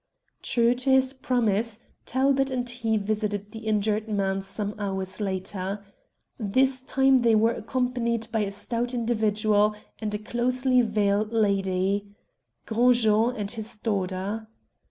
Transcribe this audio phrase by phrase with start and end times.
[0.41, 5.85] True to his promise, Talbot and he visited the injured man some hours later.
[6.39, 12.15] This time they were accompanied by a stout individual and a closely veiled lady
[12.65, 14.47] Gros Jean and his daughter.